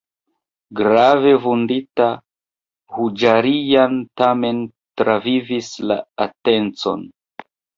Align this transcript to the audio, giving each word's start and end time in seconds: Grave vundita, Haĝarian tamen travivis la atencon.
Grave 0.77 1.33
vundita, 1.43 2.07
Haĝarian 2.97 4.01
tamen 4.23 4.65
travivis 5.03 5.71
la 5.93 5.99
atencon. 6.27 7.07